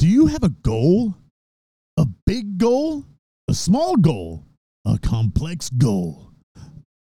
Do 0.00 0.08
you 0.08 0.28
have 0.28 0.44
a 0.44 0.48
goal? 0.48 1.14
A 1.98 2.06
big 2.24 2.56
goal? 2.56 3.04
A 3.48 3.52
small 3.52 3.96
goal? 3.96 4.46
A 4.86 4.98
complex 4.98 5.68
goal? 5.68 6.32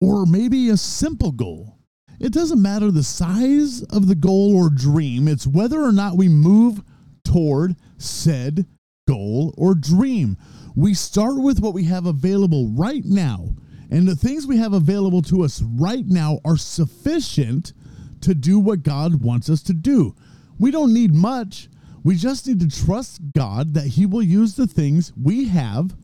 Or 0.02 0.26
maybe 0.26 0.70
a 0.70 0.78
simple 0.78 1.32
goal? 1.32 1.78
It 2.20 2.34
doesn't 2.34 2.60
matter 2.60 2.90
the 2.90 3.04
size 3.04 3.84
of 3.84 4.08
the 4.08 4.16
goal 4.16 4.58
or 4.58 4.72
dream, 4.72 5.28
it's 5.28 5.46
whether 5.46 5.80
or 5.80 5.92
not 5.92 6.18
we 6.18 6.28
move 6.28 6.82
toward 7.24 7.76
said 8.00 8.66
goal 9.08 9.54
or 9.60 9.76
dream. 9.76 10.36
We 10.76 10.96
start 10.96 11.38
with 11.38 11.60
what 11.60 11.76
we 11.76 11.84
have 11.84 12.08
available 12.08 12.70
right 12.70 13.06
now, 13.06 13.50
and 13.92 14.08
the 14.08 14.16
things 14.16 14.48
we 14.48 14.58
have 14.58 14.74
available 14.74 15.22
to 15.22 15.44
us 15.44 15.62
right 15.62 16.08
now 16.08 16.40
are 16.44 16.58
sufficient 16.58 17.74
to 18.22 18.34
do 18.34 18.58
what 18.58 18.82
God 18.82 19.22
wants 19.22 19.52
us 19.52 19.62
to 19.64 19.74
do. 19.74 20.16
We 20.58 20.72
don't 20.72 20.96
need 20.96 21.14
much. 21.14 21.70
We 22.04 22.16
just 22.16 22.48
need 22.48 22.60
to 22.60 22.86
trust 22.86 23.20
God 23.36 23.74
that 23.74 23.88
He 23.88 24.06
will 24.06 24.24
use 24.24 24.56
the 24.56 24.68
things 24.68 25.12
we 25.22 25.50
have 25.50 25.96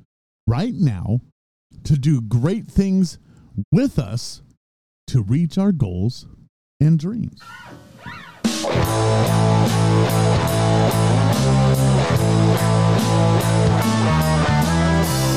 right 0.48 0.74
now 0.74 1.22
to 1.84 1.98
do 1.98 2.22
great 2.22 2.68
things 2.68 3.18
with 3.72 4.00
us 4.00 4.42
to 5.08 5.22
reach 5.22 5.58
our 5.58 5.72
goals 5.72 6.26
and 6.80 7.00
dreams. 7.00 7.40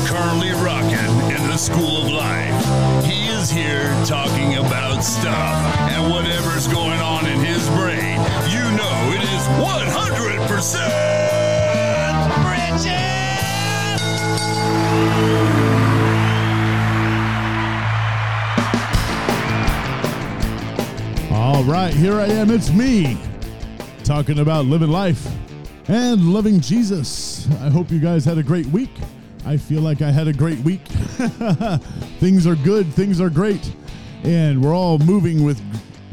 Currently 0.07 0.51
rocking 0.63 1.35
in 1.35 1.49
the 1.49 1.57
school 1.57 2.03
of 2.03 2.11
life. 2.11 3.05
He 3.05 3.27
is 3.27 3.49
here 3.49 3.89
talking 4.05 4.55
about 4.55 5.01
stuff 5.01 5.79
and 5.91 6.11
whatever's 6.11 6.67
going 6.67 6.99
on 6.99 7.25
in 7.27 7.36
100% 9.47 10.47
Richard! 12.51 13.07
All 21.31 21.63
right, 21.63 21.93
here 21.93 22.19
I 22.19 22.25
am. 22.25 22.51
It's 22.51 22.71
me 22.71 23.17
talking 24.03 24.39
about 24.39 24.65
living 24.65 24.89
life 24.89 25.27
and 25.87 26.33
loving 26.33 26.59
Jesus. 26.59 27.49
I 27.61 27.69
hope 27.69 27.89
you 27.91 27.99
guys 27.99 28.25
had 28.25 28.37
a 28.37 28.43
great 28.43 28.65
week. 28.67 28.91
I 29.45 29.55
feel 29.55 29.81
like 29.81 30.01
I 30.01 30.11
had 30.11 30.27
a 30.27 30.33
great 30.33 30.59
week. 30.59 30.81
things 32.19 32.45
are 32.45 32.55
good, 32.55 32.87
things 32.93 33.21
are 33.21 33.29
great, 33.29 33.71
and 34.23 34.61
we're 34.61 34.75
all 34.75 34.97
moving 34.99 35.43
with 35.45 35.61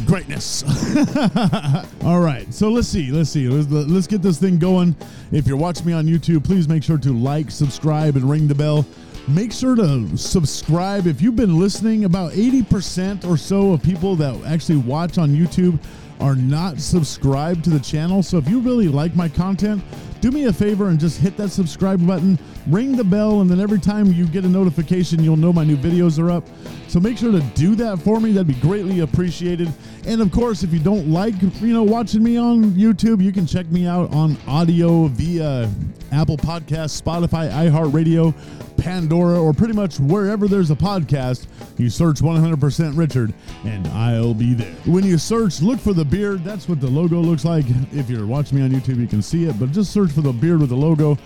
greatness. 0.04 0.62
all 2.04 2.20
right, 2.20 2.52
so 2.52 2.68
let's 2.68 2.88
see, 2.88 3.10
let's 3.10 3.30
see, 3.30 3.48
let's, 3.48 3.70
let's 3.70 4.06
get 4.06 4.22
this 4.22 4.38
thing 4.38 4.58
going. 4.58 4.94
If 5.32 5.46
you're 5.46 5.56
watching 5.56 5.86
me 5.86 5.92
on 5.92 6.06
YouTube, 6.06 6.44
please 6.44 6.68
make 6.68 6.82
sure 6.82 6.98
to 6.98 7.12
like, 7.12 7.50
subscribe, 7.50 8.16
and 8.16 8.28
ring 8.28 8.48
the 8.48 8.54
bell 8.54 8.86
make 9.28 9.52
sure 9.52 9.74
to 9.74 10.16
subscribe. 10.16 11.06
If 11.06 11.22
you've 11.22 11.36
been 11.36 11.58
listening, 11.58 12.04
about 12.04 12.32
80% 12.32 13.24
or 13.24 13.36
so 13.36 13.72
of 13.72 13.82
people 13.82 14.16
that 14.16 14.34
actually 14.44 14.78
watch 14.78 15.18
on 15.18 15.30
YouTube 15.30 15.78
are 16.20 16.36
not 16.36 16.78
subscribed 16.78 17.64
to 17.64 17.70
the 17.70 17.80
channel. 17.80 18.22
So 18.22 18.38
if 18.38 18.48
you 18.48 18.60
really 18.60 18.88
like 18.88 19.14
my 19.16 19.28
content, 19.28 19.82
do 20.24 20.30
me 20.30 20.46
a 20.46 20.52
favor 20.54 20.88
and 20.88 20.98
just 20.98 21.20
hit 21.20 21.36
that 21.36 21.50
subscribe 21.50 22.06
button, 22.06 22.38
ring 22.68 22.96
the 22.96 23.04
bell, 23.04 23.42
and 23.42 23.50
then 23.50 23.60
every 23.60 23.78
time 23.78 24.10
you 24.10 24.26
get 24.26 24.42
a 24.42 24.48
notification, 24.48 25.22
you'll 25.22 25.36
know 25.36 25.52
my 25.52 25.64
new 25.64 25.76
videos 25.76 26.18
are 26.18 26.30
up. 26.30 26.46
So 26.88 26.98
make 26.98 27.18
sure 27.18 27.30
to 27.30 27.42
do 27.54 27.74
that 27.74 27.98
for 27.98 28.20
me. 28.20 28.32
That'd 28.32 28.46
be 28.46 28.54
greatly 28.54 29.00
appreciated. 29.00 29.70
And 30.06 30.22
of 30.22 30.32
course, 30.32 30.62
if 30.62 30.72
you 30.72 30.78
don't 30.78 31.10
like, 31.10 31.34
you 31.42 31.74
know, 31.74 31.82
watching 31.82 32.22
me 32.22 32.38
on 32.38 32.70
YouTube, 32.70 33.22
you 33.22 33.32
can 33.32 33.46
check 33.46 33.66
me 33.66 33.86
out 33.86 34.14
on 34.14 34.38
audio 34.46 35.08
via 35.08 35.70
Apple 36.10 36.38
Podcasts, 36.38 37.02
Spotify, 37.02 37.50
iHeartRadio, 37.50 38.34
Pandora, 38.76 39.40
or 39.40 39.52
pretty 39.52 39.72
much 39.72 39.98
wherever 39.98 40.48
there's 40.48 40.70
a 40.70 40.76
podcast. 40.76 41.46
You 41.78 41.88
search 41.90 42.20
100% 42.20 42.96
Richard, 42.96 43.34
and 43.64 43.86
I'll 43.88 44.34
be 44.34 44.54
there. 44.54 44.74
When 44.84 45.04
you 45.04 45.18
search, 45.18 45.60
look 45.62 45.80
for 45.80 45.92
the 45.92 46.04
beard. 46.04 46.44
That's 46.44 46.68
what 46.68 46.80
the 46.80 46.88
logo 46.88 47.18
looks 47.20 47.44
like. 47.44 47.64
If 47.92 48.10
you're 48.10 48.26
watching 48.26 48.58
me 48.58 48.64
on 48.64 48.70
YouTube, 48.70 49.00
you 49.00 49.06
can 49.06 49.22
see 49.22 49.44
it, 49.44 49.58
but 49.58 49.72
just 49.72 49.92
search 49.92 50.13
for 50.14 50.20
the 50.22 50.32
beard 50.32 50.60
with 50.60 50.70
the 50.70 50.76
logo, 50.76 51.18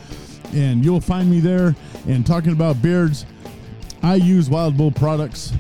and 0.52 0.84
you'll 0.84 1.00
find 1.00 1.30
me 1.30 1.40
there. 1.40 1.76
And 2.06 2.26
talking 2.26 2.52
about 2.52 2.80
beards, 2.80 3.26
I 4.02 4.14
use 4.14 4.48
Wild 4.48 4.76
Bull 4.76 4.90
products. 4.90 5.52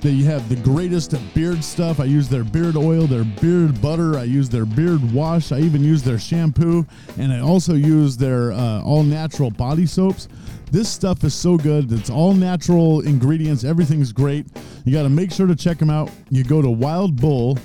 They 0.00 0.16
have 0.22 0.48
the 0.48 0.56
greatest 0.56 1.14
beard 1.32 1.62
stuff. 1.62 2.00
I 2.00 2.04
use 2.04 2.28
their 2.28 2.42
beard 2.42 2.76
oil, 2.76 3.06
their 3.06 3.22
beard 3.22 3.80
butter. 3.80 4.18
I 4.18 4.24
use 4.24 4.48
their 4.48 4.66
beard 4.66 5.12
wash. 5.12 5.52
I 5.52 5.60
even 5.60 5.84
use 5.84 6.02
their 6.02 6.18
shampoo. 6.18 6.84
And 7.18 7.32
I 7.32 7.38
also 7.38 7.74
use 7.74 8.16
their 8.16 8.50
uh, 8.50 8.82
all 8.82 9.04
natural 9.04 9.52
body 9.52 9.86
soaps. 9.86 10.26
This 10.72 10.88
stuff 10.88 11.22
is 11.22 11.34
so 11.34 11.56
good. 11.56 11.92
It's 11.92 12.10
all 12.10 12.34
natural 12.34 13.02
ingredients. 13.02 13.62
Everything's 13.62 14.12
great. 14.12 14.46
You 14.84 14.92
got 14.92 15.04
to 15.04 15.08
make 15.08 15.30
sure 15.30 15.46
to 15.46 15.54
check 15.54 15.78
them 15.78 15.90
out. 15.90 16.10
You 16.30 16.42
go 16.42 16.60
to 16.60 16.70
Wild 16.70 17.20
Bull. 17.20 17.56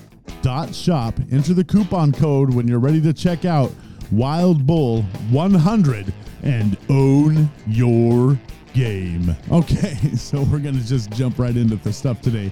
Dot 0.43 0.75
shop. 0.75 1.15
enter 1.31 1.53
the 1.53 1.63
coupon 1.63 2.11
code 2.11 2.53
when 2.53 2.67
you're 2.67 2.79
ready 2.79 3.01
to 3.01 3.11
check 3.11 3.43
out 3.43 3.71
Wild 4.11 4.65
Bull 4.65 5.03
100 5.31 6.13
and 6.43 6.77
own 6.89 7.49
your 7.67 8.37
game. 8.73 9.35
Okay, 9.51 9.95
so 10.15 10.43
we're 10.43 10.59
going 10.59 10.77
to 10.77 10.85
just 10.85 11.11
jump 11.11 11.39
right 11.39 11.55
into 11.55 11.75
the 11.77 11.91
stuff 11.91 12.21
today. 12.21 12.51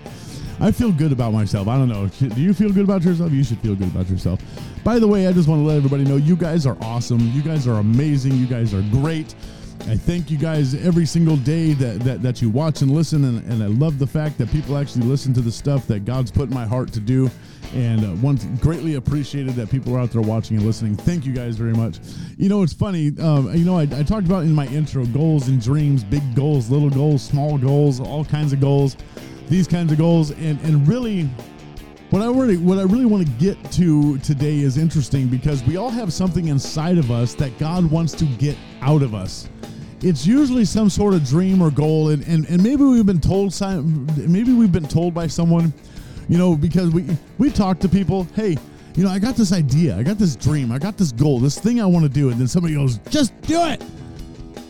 I 0.60 0.72
feel 0.72 0.92
good 0.92 1.12
about 1.12 1.34
myself. 1.34 1.68
I 1.68 1.78
don't 1.78 1.90
know. 1.90 2.08
Do 2.08 2.42
you 2.42 2.54
feel 2.54 2.72
good 2.72 2.86
about 2.86 3.04
yourself? 3.04 3.32
You 3.32 3.44
should 3.44 3.60
feel 3.60 3.76
good 3.76 3.90
about 3.90 4.10
yourself. 4.10 4.40
By 4.84 5.00
the 5.00 5.08
way, 5.08 5.28
I 5.28 5.34
just 5.34 5.50
want 5.50 5.60
to 5.62 5.66
let 5.66 5.78
everybody 5.78 6.04
know 6.06 6.16
you 6.16 6.36
guys 6.36 6.66
are 6.66 6.78
awesome. 6.82 7.20
You 7.34 7.42
guys 7.42 7.68
are 7.68 7.80
amazing. 7.80 8.34
You 8.34 8.48
guys 8.48 8.74
are 8.74 8.82
great. 8.84 9.36
I 9.82 9.96
thank 9.96 10.32
you 10.32 10.38
guys 10.38 10.74
every 10.74 11.06
single 11.06 11.38
day 11.38 11.74
that, 11.74 12.00
that, 12.02 12.24
that 12.24 12.42
you 12.42 12.50
watch 12.50 12.82
and 12.82 12.92
listen. 12.92 13.24
And, 13.24 13.52
and 13.52 13.62
I 13.62 13.68
love 13.68 14.00
the 14.00 14.08
fact 14.08 14.38
that 14.40 14.50
people 14.52 14.78
actually 14.78 15.06
listen 15.06 15.32
to 15.34 15.42
the 15.42 15.52
stuff 15.52 15.86
that 15.88 16.06
God's 16.06 16.32
put 16.32 16.50
in 16.50 16.56
my 16.56 16.66
heart 16.66 16.92
to 16.94 17.00
do. 17.00 17.30
And 17.76 18.04
uh, 18.04 18.16
once 18.22 18.46
greatly 18.62 18.96
appreciated 18.96 19.54
that 19.56 19.70
people 19.70 19.96
are 19.96 20.00
out 20.00 20.12
there 20.12 20.22
watching 20.22 20.58
and 20.58 20.66
listening. 20.66 20.96
Thank 20.96 21.26
you 21.26 21.34
guys 21.34 21.56
very 21.56 21.74
much. 21.74 22.00
You 22.38 22.50
know, 22.50 22.64
it's 22.64 22.74
funny. 22.74 23.12
Um, 23.20 23.54
you 23.54 23.64
know, 23.64 23.78
I, 23.78 23.84
I 23.84 24.02
talked 24.02 24.26
about 24.26 24.44
in 24.44 24.54
my 24.54 24.66
intro 24.68 25.06
goals 25.06 25.50
and 25.50 25.62
dreams, 25.62 26.04
big 26.04 26.36
goals, 26.36 26.70
little 26.70 26.90
goals, 26.90 27.22
small 27.22 27.58
goals, 27.58 28.00
all 28.00 28.26
kinds 28.26 28.54
of 28.54 28.60
goals, 28.60 28.98
these 29.50 29.68
kinds 29.68 29.92
of 29.92 30.00
goals. 30.00 30.32
And, 30.32 30.60
and 30.62 30.88
really, 30.88 31.30
what 32.10 32.22
I 32.22 32.28
really 32.28 32.58
what 32.58 32.78
I 32.78 32.84
really 32.84 33.06
want 33.06 33.26
to 33.26 33.32
get 33.34 33.72
to 33.74 34.18
today 34.20 34.60
is 34.60 34.78
interesting 34.78 35.28
because 35.28 35.64
we 35.64 35.76
all 35.76 35.90
have 35.90 36.14
something 36.14 36.48
inside 36.48 36.98
of 36.98 37.12
us 37.12 37.34
that 37.36 37.58
God 37.60 37.86
wants 37.92 38.14
to 38.14 38.26
get 38.26 38.56
out 38.82 39.02
of 39.02 39.14
us 39.14 39.50
it's 40.06 40.28
usually 40.28 40.66
some 40.66 40.88
sort 40.88 41.16
of 41.16 41.26
dream 41.26 41.64
or 41.64 41.72
goal 41.72 42.10
and, 42.10 42.22
and, 42.28 42.46
and 42.48 42.62
maybe 42.62 42.84
we've 42.84 43.08
been 43.08 43.20
told 43.20 43.60
maybe 44.16 44.54
we've 44.54 44.72
been 44.72 44.88
told 44.88 45.16
by 45.16 45.26
someone 45.26 45.74
you 46.30 46.38
know 46.38 46.56
because 46.56 46.92
we 46.92 47.06
we 47.40 47.50
talk 47.50 47.80
to 47.80 47.90
people 47.90 48.28
hey 48.36 48.56
you 48.96 49.04
know 49.04 49.10
i 49.10 49.18
got 49.18 49.36
this 49.36 49.52
idea 49.52 49.98
i 49.98 50.04
got 50.04 50.20
this 50.20 50.36
dream 50.36 50.72
i 50.72 50.78
got 50.78 50.96
this 50.96 51.12
goal 51.12 51.40
this 51.40 51.58
thing 51.60 51.82
i 51.82 51.86
want 51.86 52.04
to 52.06 52.10
do 52.10 52.30
and 52.30 52.40
then 52.40 52.48
somebody 52.48 52.76
goes 52.76 53.00
just 53.10 53.40
do 53.42 53.66
it! 53.66 53.84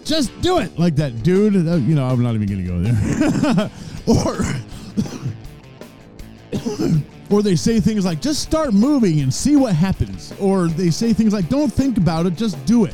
Just 0.05 0.39
do 0.41 0.59
it! 0.59 0.77
Like 0.79 0.95
that 0.95 1.21
dude 1.23 1.55
uh, 1.67 1.75
you 1.75 1.95
know 1.95 2.05
i'm 2.05 2.23
not 2.23 2.35
even 2.35 2.47
gonna 2.47 2.63
go 2.63 2.79
there. 2.81 3.71
Or 4.07 4.37
or 7.37 7.41
they 7.41 7.55
say 7.55 7.79
things 7.79 8.05
like 8.05 8.21
just 8.21 8.43
start 8.43 8.71
moving 8.71 9.21
and 9.21 9.33
see 9.33 9.55
what 9.55 9.73
happens. 9.73 10.31
Or 10.39 10.67
they 10.67 10.91
say 10.91 11.11
things 11.11 11.33
like 11.33 11.49
don't 11.49 11.73
think 11.73 11.97
about 11.97 12.27
it 12.27 12.35
just 12.35 12.63
do 12.67 12.85
it 12.85 12.93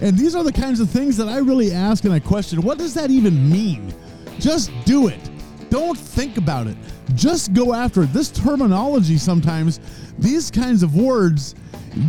and 0.00 0.18
these 0.18 0.34
are 0.34 0.44
the 0.44 0.52
kinds 0.52 0.80
of 0.80 0.90
things 0.90 1.16
that 1.16 1.28
I 1.28 1.38
really 1.38 1.72
ask 1.72 2.04
and 2.04 2.12
I 2.12 2.18
question 2.18 2.62
what 2.62 2.78
does 2.78 2.94
that 2.94 3.10
even 3.10 3.50
mean? 3.50 3.94
Just 4.38 4.70
do 4.84 5.08
it. 5.08 5.30
Don't 5.70 5.98
think 5.98 6.36
about 6.36 6.66
it. 6.66 6.76
Just 7.14 7.52
go 7.52 7.74
after 7.74 8.02
it. 8.02 8.12
This 8.12 8.30
terminology 8.30 9.16
sometimes, 9.16 9.80
these 10.18 10.50
kinds 10.50 10.82
of 10.82 10.96
words, 10.96 11.54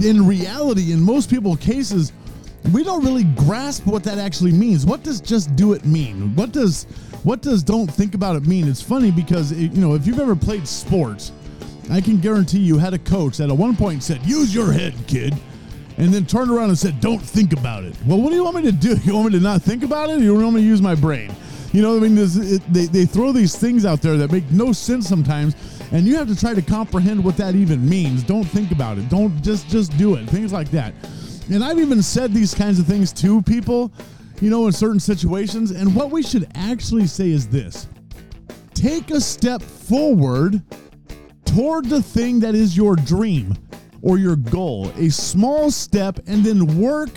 in 0.03 0.26
reality, 0.28 0.92
in 0.92 1.00
most 1.02 1.30
people's 1.30 1.59
cases, 1.59 2.12
we 2.74 2.84
don't 2.84 3.03
really 3.03 3.24
grasp 3.24 3.85
what 3.85 4.03
that 4.03 4.17
actually 4.17 4.52
means. 4.52 4.85
What 4.85 5.03
does 5.03 5.22
just 5.22 5.56
do 5.56 5.73
it 5.73 5.85
mean? 5.85 6.35
What 6.35 6.52
does 6.52 6.85
what 7.23 7.41
does 7.41 7.64
don't 7.64 7.88
think 7.88 8.14
about 8.14 8.35
it 8.35 8.46
mean? 8.46 8.67
It's 8.67 8.82
funny 8.82 9.11
because 9.11 9.52
it, 9.52 9.72
you 9.72 9.82
know 9.82 9.96
if 9.96 10.06
you've 10.06 10.20
ever 10.20 10.35
played 10.35 10.67
sports, 10.67 11.32
I 11.90 12.02
can 12.02 12.17
guarantee 12.17 12.59
you 12.59 12.78
had 12.78 12.94
a 12.94 13.00
coach 13.00 13.38
that 13.38 13.50
at 13.50 13.58
one 13.58 13.76
point 13.76 14.03
said, 14.03 14.26
"Use 14.26 14.53
your 14.53 14.72
head, 14.72 14.94
kid." 15.08 15.34
And 15.97 16.14
then 16.14 16.26
turned 16.26 16.52
around 16.52 16.70
and 16.70 16.78
said, 16.78 17.02
"Don't 17.02 17.22
think 17.22 17.53
about 17.53 17.84
it." 17.84 17.96
Well, 18.05 18.22
what 18.22 18.29
do 18.29 18.35
you 18.35 18.44
want 18.44 18.58
me 18.58 18.61
to 18.64 18.72
do? 18.72 18.96
You 19.03 19.14
want 19.16 19.34
me 19.34 19.40
to 19.40 19.44
not 19.44 19.61
think 19.61 19.84
about 19.84 20.09
it? 20.09 20.22
You 20.22 20.34
want 20.35 20.55
me 20.55 20.61
to 20.61 20.67
use 20.67 20.82
my 20.82 20.96
brain? 20.96 21.32
You 21.73 21.82
know, 21.82 21.97
I 21.97 21.99
mean, 21.99 22.17
it, 22.17 22.61
they 22.73 22.85
they 22.85 23.05
throw 23.05 23.32
these 23.32 23.55
things 23.55 23.85
out 23.85 24.02
there 24.02 24.17
that 24.17 24.32
make 24.32 24.49
no 24.52 24.72
sense 24.72 25.08
sometimes, 25.08 25.55
and 25.91 26.05
you 26.05 26.16
have 26.16 26.28
to 26.28 26.35
try 26.35 26.53
to 26.53 26.61
comprehend 26.61 27.23
what 27.23 27.38
that 27.38 27.55
even 27.55 27.88
means. 27.88 28.23
Don't 28.23 28.46
think 28.46 28.72
about 28.72 28.97
it. 28.97 29.09
Don't 29.09 29.41
just 29.44 29.67
just 29.67 29.97
do 29.97 30.16
it. 30.16 30.29
Things 30.29 30.53
like 30.53 30.72
that. 30.72 30.94
And 31.52 31.64
I've 31.64 31.79
even 31.79 32.02
said 32.02 32.34
these 32.34 32.53
kinds 32.53 32.79
of 32.79 32.85
things 32.85 33.14
to 33.14 33.41
people, 33.44 33.91
you 34.41 34.49
know, 34.49 34.66
in 34.67 34.73
certain 34.73 34.99
situations. 34.99 35.72
And 35.72 35.96
what 35.96 36.11
we 36.11 36.23
should 36.23 36.47
actually 36.55 37.08
say 37.08 37.29
is 37.32 37.47
this: 37.47 37.88
take 38.73 39.11
a 39.11 39.22
step 39.22 39.61
forward 39.61 40.61
toward 41.46 41.85
the 41.85 42.02
thing 42.02 42.40
that 42.41 42.55
is 42.55 42.76
your 42.76 42.96
dream 42.96 43.55
or 44.02 44.17
your 44.17 44.35
goal, 44.35 44.91
a 44.97 45.09
small 45.09 45.72
step, 45.72 46.20
and 46.28 46.44
then 46.44 46.79
work 46.79 47.11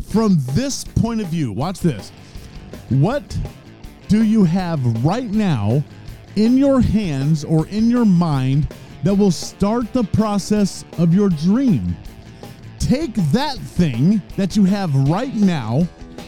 from 0.00 0.38
this 0.52 0.84
point 0.84 1.20
of 1.20 1.28
view, 1.28 1.52
watch 1.52 1.80
this. 1.80 2.10
What 2.88 3.36
do 4.08 4.22
you 4.22 4.44
have 4.44 5.04
right 5.04 5.30
now 5.30 5.82
in 6.36 6.56
your 6.56 6.80
hands 6.80 7.44
or 7.44 7.66
in 7.68 7.90
your 7.90 8.04
mind 8.04 8.68
that 9.02 9.14
will 9.14 9.30
start 9.30 9.92
the 9.92 10.04
process 10.04 10.84
of 10.98 11.12
your 11.12 11.28
dream? 11.28 11.96
Take 12.78 13.14
that 13.32 13.58
thing 13.58 14.22
that 14.36 14.56
you 14.56 14.64
have 14.64 14.94
right 15.08 15.34
now 15.34 15.86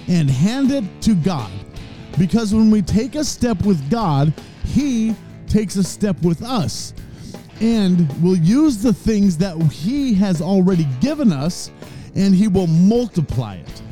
and 0.08 0.28
hand 0.28 0.72
it 0.72 0.84
to 1.02 1.14
God. 1.14 1.50
Because 2.18 2.52
when 2.52 2.70
we 2.70 2.82
take 2.82 3.14
a 3.14 3.24
step 3.24 3.64
with 3.64 3.88
God, 3.90 4.32
He 4.64 5.14
takes 5.46 5.76
a 5.76 5.84
step 5.84 6.20
with 6.22 6.42
us. 6.42 6.94
And 7.60 8.10
we'll 8.22 8.36
use 8.36 8.82
the 8.82 8.92
things 8.92 9.36
that 9.38 9.56
He 9.72 10.14
has 10.14 10.40
already 10.40 10.86
given 11.00 11.32
us 11.32 11.70
and 12.14 12.34
He 12.34 12.48
will 12.48 12.66
multiply 12.66 13.56
it. 13.56 13.82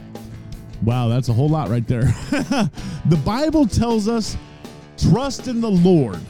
Wow, 0.82 1.08
that's 1.08 1.28
a 1.28 1.32
whole 1.32 1.48
lot 1.48 1.68
right 1.68 1.86
there. 1.86 2.02
the 3.06 3.20
Bible 3.24 3.66
tells 3.66 4.08
us 4.08 4.36
trust 4.96 5.48
in 5.48 5.60
the 5.60 5.70
Lord 5.70 6.20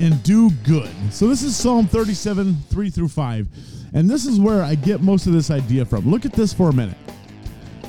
and 0.00 0.22
do 0.22 0.50
good. 0.64 0.90
So 1.10 1.28
this 1.28 1.42
is 1.42 1.56
Psalm 1.56 1.86
37, 1.86 2.54
3 2.70 2.90
through 2.90 3.08
5. 3.08 3.48
And 3.94 4.08
this 4.08 4.26
is 4.26 4.38
where 4.38 4.62
I 4.62 4.74
get 4.74 5.00
most 5.00 5.26
of 5.26 5.32
this 5.32 5.50
idea 5.50 5.84
from. 5.84 6.08
Look 6.08 6.24
at 6.24 6.32
this 6.32 6.52
for 6.52 6.70
a 6.70 6.72
minute. 6.72 6.96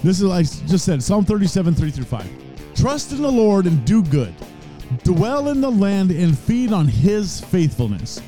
This 0.04 0.22
is 0.22 0.24
like 0.24 0.46
I 0.46 0.68
just 0.68 0.86
said, 0.86 1.04
Psalm 1.04 1.26
37, 1.26 1.76
3 1.76 1.92
through 1.92 2.06
5. 2.06 2.76
Trust 2.76 3.12
in 3.12 3.22
the 3.22 3.32
Lord 3.32 3.66
and 3.66 3.84
do 3.86 4.02
good. 4.04 4.34
Dwell 5.04 5.50
in 5.50 5.62
the 5.62 5.70
land 5.70 6.12
and 6.12 6.38
feed 6.38 6.72
on 6.72 6.88
his 6.88 7.42
faithfulness. 7.42 8.22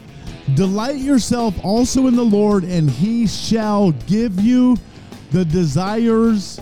Delight 0.56 0.98
yourself 0.98 1.56
also 1.64 2.08
in 2.08 2.16
the 2.16 2.26
Lord, 2.26 2.64
and 2.64 2.90
he 2.90 3.26
shall 3.26 3.92
give 3.92 4.40
you 4.40 4.78
the 5.32 5.46
desires 5.46 6.60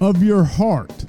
of 0.00 0.22
your 0.22 0.44
heart. 0.44 1.04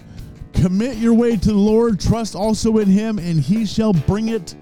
Commit 0.54 0.98
your 0.98 1.14
way 1.14 1.36
to 1.36 1.50
the 1.50 1.54
Lord, 1.54 2.00
trust 2.00 2.36
also 2.36 2.78
in 2.78 2.88
him, 2.88 3.20
and 3.20 3.40
he 3.40 3.66
shall 3.66 3.92
bring 3.92 4.30
it 4.30 4.56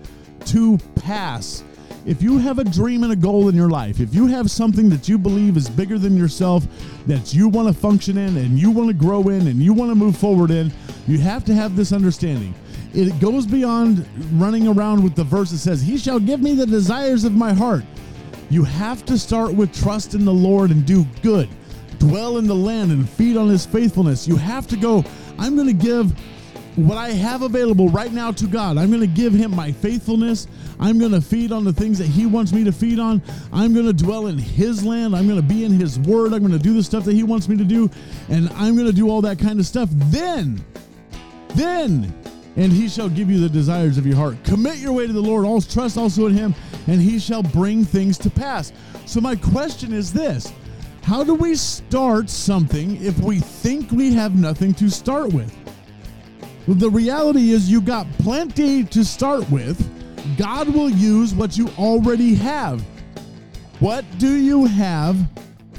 to 0.45 0.77
pass. 0.95 1.63
If 2.03 2.23
you 2.23 2.39
have 2.39 2.57
a 2.57 2.63
dream 2.63 3.03
and 3.03 3.13
a 3.13 3.15
goal 3.15 3.47
in 3.47 3.53
your 3.53 3.69
life, 3.69 3.99
if 3.99 4.15
you 4.15 4.25
have 4.25 4.49
something 4.49 4.89
that 4.89 5.07
you 5.07 5.19
believe 5.19 5.55
is 5.55 5.69
bigger 5.69 5.99
than 5.99 6.17
yourself, 6.17 6.65
that 7.05 7.31
you 7.31 7.47
want 7.47 7.67
to 7.67 7.73
function 7.79 8.17
in 8.17 8.37
and 8.37 8.57
you 8.57 8.71
want 8.71 8.87
to 8.87 8.93
grow 8.95 9.29
in 9.29 9.47
and 9.47 9.61
you 9.61 9.71
want 9.71 9.91
to 9.91 9.95
move 9.95 10.17
forward 10.17 10.49
in, 10.49 10.71
you 11.07 11.19
have 11.19 11.45
to 11.45 11.53
have 11.53 11.75
this 11.75 11.93
understanding. 11.93 12.55
It 12.93 13.19
goes 13.19 13.45
beyond 13.45 14.05
running 14.33 14.67
around 14.67 15.03
with 15.03 15.15
the 15.15 15.23
verse 15.23 15.51
that 15.51 15.59
says, 15.59 15.81
He 15.81 15.97
shall 15.97 16.19
give 16.19 16.41
me 16.41 16.53
the 16.53 16.65
desires 16.65 17.23
of 17.23 17.33
my 17.33 17.53
heart. 17.53 17.83
You 18.49 18.65
have 18.65 19.05
to 19.05 19.17
start 19.17 19.53
with 19.53 19.73
trust 19.73 20.13
in 20.13 20.25
the 20.25 20.33
Lord 20.33 20.71
and 20.71 20.85
do 20.85 21.05
good. 21.21 21.49
Dwell 21.99 22.37
in 22.37 22.47
the 22.47 22.55
land 22.55 22.91
and 22.91 23.07
feed 23.07 23.37
on 23.37 23.47
his 23.47 23.65
faithfulness. 23.65 24.27
You 24.27 24.35
have 24.35 24.67
to 24.67 24.75
go, 24.75 25.05
I'm 25.37 25.55
going 25.55 25.67
to 25.67 25.73
give 25.73 26.11
what 26.75 26.97
I 26.97 27.09
have 27.09 27.41
available 27.41 27.89
right 27.89 28.11
now 28.11 28.31
to 28.31 28.47
God. 28.47 28.77
I'm 28.77 28.89
going 28.89 29.01
to 29.01 29.07
give 29.07 29.33
him 29.33 29.55
my 29.55 29.71
faithfulness. 29.71 30.47
I'm 30.79 30.99
going 30.99 31.11
to 31.11 31.21
feed 31.21 31.51
on 31.51 31.63
the 31.63 31.73
things 31.73 31.97
that 31.99 32.07
he 32.07 32.25
wants 32.25 32.53
me 32.53 32.63
to 32.63 32.71
feed 32.71 32.99
on. 32.99 33.21
I'm 33.53 33.73
going 33.73 33.85
to 33.85 33.93
dwell 33.93 34.27
in 34.27 34.37
his 34.37 34.83
land. 34.83 35.15
I'm 35.15 35.27
going 35.27 35.39
to 35.39 35.47
be 35.47 35.63
in 35.63 35.71
his 35.71 35.99
word. 35.99 36.33
I'm 36.33 36.39
going 36.39 36.51
to 36.51 36.59
do 36.59 36.73
the 36.73 36.83
stuff 36.83 37.05
that 37.05 37.13
he 37.13 37.23
wants 37.23 37.47
me 37.47 37.57
to 37.57 37.63
do. 37.63 37.89
And 38.29 38.49
I'm 38.49 38.75
going 38.75 38.87
to 38.87 38.93
do 38.93 39.09
all 39.09 39.21
that 39.21 39.39
kind 39.39 39.59
of 39.59 39.65
stuff. 39.65 39.89
Then, 39.91 40.63
then, 41.55 42.13
and 42.55 42.71
he 42.71 42.89
shall 42.89 43.09
give 43.09 43.29
you 43.29 43.39
the 43.39 43.49
desires 43.49 43.97
of 43.97 44.05
your 44.05 44.15
heart. 44.15 44.43
Commit 44.43 44.77
your 44.77 44.93
way 44.93 45.07
to 45.07 45.13
the 45.13 45.21
Lord. 45.21 45.45
All 45.45 45.61
trust 45.61 45.97
also 45.97 46.27
in 46.27 46.33
him, 46.33 46.55
and 46.87 47.01
he 47.01 47.19
shall 47.19 47.43
bring 47.43 47.85
things 47.85 48.17
to 48.19 48.29
pass. 48.29 48.73
So 49.05 49.21
my 49.21 49.35
question 49.35 49.93
is 49.93 50.11
this. 50.11 50.51
How 51.03 51.23
do 51.23 51.33
we 51.33 51.55
start 51.55 52.29
something 52.29 53.03
if 53.03 53.17
we 53.19 53.39
think 53.39 53.91
we 53.91 54.13
have 54.13 54.35
nothing 54.35 54.73
to 54.75 54.89
start 54.89 55.33
with? 55.33 55.55
Well, 56.67 56.77
the 56.77 56.89
reality 56.89 57.51
is 57.51 57.71
you 57.71 57.81
got 57.81 58.11
plenty 58.19 58.83
to 58.83 59.03
start 59.03 59.49
with. 59.49 59.77
God 60.37 60.69
will 60.69 60.89
use 60.89 61.33
what 61.33 61.57
you 61.57 61.69
already 61.79 62.35
have. 62.35 62.81
What 63.79 64.05
do 64.19 64.35
you 64.35 64.65
have 64.65 65.17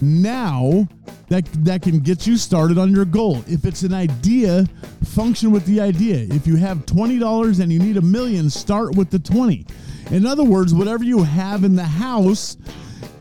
now 0.01 0.89
that 1.33 1.47
that 1.65 1.81
can 1.81 1.99
get 2.01 2.27
you 2.27 2.37
started 2.37 2.77
on 2.77 2.95
your 2.95 3.07
goal? 3.07 3.43
If 3.47 3.65
it's 3.65 3.83
an 3.83 3.95
idea, 3.95 4.67
function 5.05 5.51
with 5.51 5.65
the 5.65 5.81
idea. 5.81 6.27
If 6.35 6.47
you 6.47 6.57
have 6.57 6.85
$20 6.85 7.61
and 7.61 7.73
you 7.73 7.79
need 7.79 7.97
a 7.97 8.03
million, 8.03 8.51
start 8.51 8.95
with 8.97 9.11
the 9.11 9.19
20. 9.19 9.65
In 10.11 10.27
other 10.27 10.45
words, 10.45 10.75
whatever 10.75 11.05
you 11.05 11.23
have 11.23 11.65
in 11.65 11.75
the 11.75 11.85
house 11.85 12.59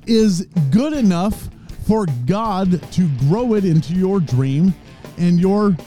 is 0.07 0.45
good 0.71 0.91
enough 0.91 1.49
for 1.87 2.05
God 2.25 2.81
to 2.91 3.09
grow 3.29 3.53
it 3.53 3.63
into 3.63 3.93
your 3.93 4.19
dream 4.19 4.73
and 5.17 5.39
your 5.39 5.77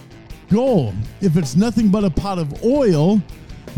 goal. 0.50 0.94
If 1.20 1.36
it's 1.36 1.56
nothing 1.56 1.90
but 1.90 2.04
a 2.04 2.10
pot 2.10 2.38
of 2.38 2.64
oil, 2.64 3.20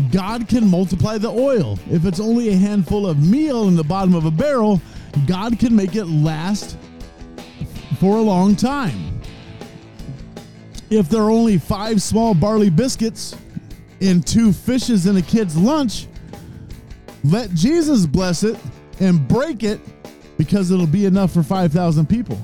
God 0.09 0.47
can 0.47 0.69
multiply 0.69 1.17
the 1.17 1.29
oil. 1.29 1.77
If 1.91 2.05
it's 2.05 2.21
only 2.21 2.49
a 2.49 2.55
handful 2.55 3.07
of 3.07 3.19
meal 3.19 3.67
in 3.67 3.75
the 3.75 3.83
bottom 3.83 4.15
of 4.15 4.23
a 4.23 4.31
barrel, 4.31 4.81
God 5.25 5.59
can 5.59 5.75
make 5.75 5.95
it 5.95 6.05
last 6.05 6.77
for 7.99 8.17
a 8.17 8.21
long 8.21 8.55
time. 8.55 9.21
If 10.89 11.09
there 11.09 11.21
are 11.23 11.31
only 11.31 11.57
five 11.57 12.01
small 12.01 12.33
barley 12.33 12.69
biscuits 12.69 13.35
and 14.01 14.25
two 14.25 14.53
fishes 14.53 15.05
in 15.05 15.17
a 15.17 15.21
kid's 15.21 15.57
lunch, 15.57 16.07
let 17.23 17.53
Jesus 17.53 18.05
bless 18.05 18.43
it 18.43 18.57
and 18.99 19.27
break 19.27 19.63
it 19.63 19.79
because 20.37 20.71
it'll 20.71 20.87
be 20.87 21.05
enough 21.05 21.33
for 21.33 21.43
5,000 21.43 22.07
people. 22.07 22.39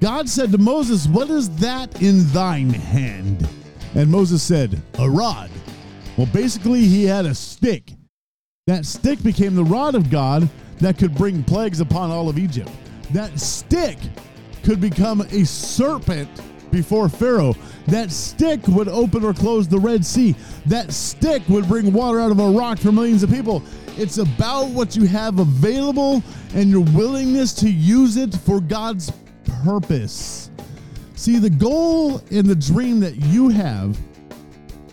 God 0.00 0.28
said 0.28 0.50
to 0.52 0.58
Moses, 0.58 1.06
What 1.06 1.30
is 1.30 1.48
that 1.56 2.00
in 2.02 2.26
thine 2.28 2.70
hand? 2.70 3.48
And 3.94 4.10
Moses 4.10 4.42
said, 4.42 4.80
A 4.98 5.08
rod. 5.08 5.50
Well, 6.16 6.28
basically, 6.32 6.80
he 6.80 7.04
had 7.04 7.26
a 7.26 7.34
stick. 7.34 7.92
That 8.66 8.86
stick 8.86 9.22
became 9.22 9.54
the 9.54 9.64
rod 9.64 9.94
of 9.94 10.10
God 10.10 10.48
that 10.78 10.98
could 10.98 11.14
bring 11.14 11.44
plagues 11.44 11.80
upon 11.80 12.10
all 12.10 12.28
of 12.28 12.38
Egypt. 12.38 12.70
That 13.12 13.38
stick 13.38 13.98
could 14.62 14.80
become 14.80 15.20
a 15.22 15.44
serpent 15.44 16.28
before 16.70 17.08
Pharaoh. 17.08 17.54
That 17.86 18.10
stick 18.10 18.66
would 18.68 18.88
open 18.88 19.24
or 19.24 19.34
close 19.34 19.68
the 19.68 19.78
Red 19.78 20.04
Sea. 20.04 20.34
That 20.66 20.92
stick 20.92 21.42
would 21.48 21.68
bring 21.68 21.92
water 21.92 22.20
out 22.20 22.30
of 22.30 22.40
a 22.40 22.50
rock 22.50 22.78
for 22.78 22.90
millions 22.90 23.22
of 23.22 23.30
people. 23.30 23.62
It's 23.96 24.18
about 24.18 24.68
what 24.68 24.96
you 24.96 25.04
have 25.06 25.38
available 25.38 26.22
and 26.54 26.70
your 26.70 26.84
willingness 26.94 27.52
to 27.54 27.70
use 27.70 28.16
it 28.16 28.34
for 28.34 28.60
God's 28.60 29.12
purpose. 29.64 30.50
See, 31.14 31.38
the 31.38 31.50
goal 31.50 32.22
and 32.30 32.46
the 32.46 32.56
dream 32.56 32.98
that 33.00 33.16
you 33.16 33.48
have 33.50 33.98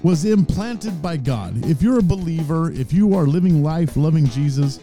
was 0.04 0.26
implanted 0.26 1.02
by 1.02 1.18
God. 1.18 1.66
If 1.66 1.82
you're 1.82 2.00
a 2.00 2.04
believer, 2.04 2.72
if 2.72 2.94
you 2.94 3.16
are 3.16 3.26
living 3.26 3.64
life 3.64 3.98
loving 3.98 4.28
Jesus, 4.28 4.80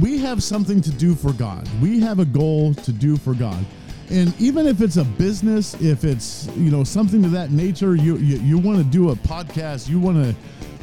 we 0.00 0.18
have 0.18 0.42
something 0.42 0.80
to 0.80 0.90
do 0.90 1.14
for 1.14 1.32
God. 1.32 1.68
We 1.80 2.00
have 2.00 2.18
a 2.18 2.24
goal 2.24 2.74
to 2.74 2.92
do 2.92 3.16
for 3.16 3.34
God. 3.34 3.64
And 4.10 4.38
even 4.40 4.66
if 4.66 4.80
it's 4.80 4.96
a 4.96 5.04
business, 5.04 5.74
if 5.80 6.02
it's, 6.02 6.48
you 6.56 6.68
know, 6.68 6.82
something 6.82 7.24
of 7.24 7.30
that 7.30 7.52
nature, 7.52 7.94
you 7.94 8.16
you, 8.16 8.38
you 8.38 8.58
want 8.58 8.78
to 8.78 8.84
do 8.84 9.10
a 9.10 9.14
podcast, 9.14 9.88
you 9.88 10.00
want 10.00 10.16
to 10.16 10.34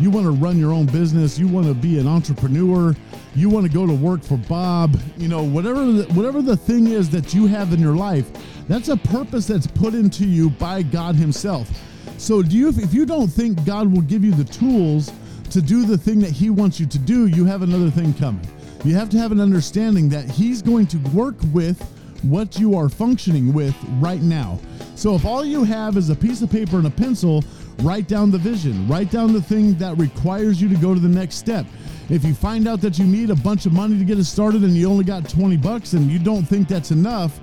you 0.02 0.10
want 0.10 0.26
to 0.26 0.32
run 0.32 0.58
your 0.58 0.72
own 0.72 0.86
business, 0.86 1.38
you 1.38 1.48
want 1.48 1.68
to 1.68 1.74
be 1.74 2.00
an 2.00 2.08
entrepreneur, 2.08 2.96
you 3.36 3.50
want 3.50 3.66
to 3.66 3.72
go 3.72 3.86
to 3.86 3.94
work 3.94 4.24
for 4.24 4.38
Bob, 4.38 4.98
you 5.18 5.28
know, 5.28 5.44
whatever 5.44 5.92
the, 5.92 6.04
whatever 6.14 6.42
the 6.42 6.56
thing 6.56 6.88
is 6.88 7.10
that 7.10 7.34
you 7.34 7.48
have 7.48 7.74
in 7.74 7.80
your 7.80 7.96
life, 7.96 8.30
that's 8.70 8.88
a 8.88 8.98
purpose 8.98 9.46
that's 9.48 9.68
put 9.68 9.94
into 9.94 10.26
you 10.26 10.50
by 10.52 10.82
God 10.82 11.16
himself. 11.16 11.70
So 12.18 12.42
do 12.42 12.56
you 12.56 12.70
if 12.70 12.94
you 12.94 13.06
don't 13.06 13.28
think 13.28 13.66
God 13.66 13.92
will 13.92 14.04
give 14.04 14.24
you 14.24 14.32
the 14.32 14.46
tools 14.46 15.12
to 15.50 15.62
do 15.62 15.86
the 15.86 15.98
thing 15.98 16.20
that 16.20 16.32
he 16.32 16.50
wants 16.50 16.80
you 16.80 16.86
to 16.86 17.00
do, 17.00 17.28
you 17.28 17.44
have 17.44 17.62
another 17.62 17.90
thing 17.90 18.14
coming. 18.14 18.48
You 18.86 18.96
have 18.96 19.10
to 19.10 19.18
have 19.18 19.34
an 19.34 19.42
understanding 19.42 20.08
that 20.10 20.30
he's 20.30 20.62
going 20.62 20.88
to 20.88 20.98
work 21.10 21.36
with 21.52 21.97
what 22.24 22.60
you 22.60 22.76
are 22.76 22.90
functioning 22.90 23.54
with 23.54 23.76
right 24.00 24.22
now. 24.22 24.60
So 24.96 25.16
if 25.16 25.26
all 25.26 25.46
you 25.46 25.64
have 25.64 25.98
is 25.98 26.10
a 26.10 26.16
piece 26.16 26.42
of 26.42 26.50
paper 26.50 26.78
and 26.78 26.88
a 26.88 26.92
pencil, 26.92 27.44
write 27.80 28.08
down 28.08 28.32
the 28.32 28.38
vision, 28.38 28.88
write 28.88 29.12
down 29.12 29.34
the 29.34 29.42
thing 29.42 29.76
that 29.76 29.98
requires 29.98 30.62
you 30.62 30.70
to 30.70 30.76
go 30.76 30.94
to 30.94 31.00
the 31.00 31.08
next 31.08 31.36
step. 31.36 31.66
If 32.10 32.24
you 32.24 32.34
find 32.34 32.68
out 32.68 32.82
that 32.82 32.98
you 32.98 33.06
need 33.06 33.30
a 33.30 33.36
bunch 33.36 33.66
of 33.66 33.74
money 33.74 33.98
to 34.00 34.06
get 34.06 34.18
it 34.18 34.26
started 34.26 34.64
and 34.64 34.74
you 34.74 34.90
only 34.90 35.04
got 35.04 35.30
20 35.30 35.58
bucks 35.58 35.94
and 35.94 36.10
you 36.10 36.20
don't 36.20 36.46
think 36.46 36.68
that's 36.68 36.92
enough, 36.92 37.40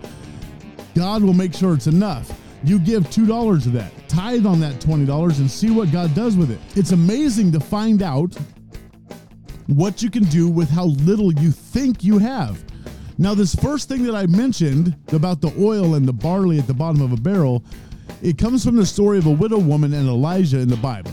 God 0.95 1.23
will 1.23 1.35
make 1.35 1.55
sure 1.55 1.75
it's 1.75 1.87
enough. 1.87 2.41
You 2.65 2.79
give 2.79 3.05
$2 3.05 3.67
of 3.67 3.73
that, 3.75 3.93
tithe 4.09 4.47
on 4.47 4.59
that 4.61 4.81
$20 4.81 5.39
and 5.39 5.51
see 5.51 5.71
what 5.71 5.93
God 5.93 6.15
does 6.15 6.37
with 6.37 6.51
it. 6.51 6.61
It's 6.77 6.93
amazing 6.93 7.53
to 7.53 7.61
find 7.61 8.03
out 8.03 8.35
what 9.67 10.03
you 10.03 10.11
can 10.11 10.25
do 10.25 10.49
with 10.49 10.71
how 10.71 10.87
little 10.87 11.33
you 11.33 11.51
think 11.51 12.03
you 12.03 12.19
have. 12.19 12.65
Now, 13.17 13.35
this 13.35 13.55
first 13.55 13.89
thing 13.89 14.03
that 14.05 14.15
I 14.15 14.27
mentioned 14.27 14.97
about 15.13 15.41
the 15.41 15.53
oil 15.59 15.95
and 15.95 16.07
the 16.07 16.13
barley 16.13 16.59
at 16.59 16.67
the 16.67 16.75
bottom 16.75 17.01
of 17.01 17.13
a 17.13 17.17
barrel, 17.17 17.63
it 18.23 18.39
comes 18.39 18.65
from 18.65 18.77
the 18.77 18.87
story 18.87 19.19
of 19.19 19.27
a 19.27 19.31
widow 19.31 19.59
woman 19.59 19.93
and 19.95 20.09
Elijah 20.09 20.59
in 20.59 20.69
the 20.69 20.77
Bible. 20.77 21.13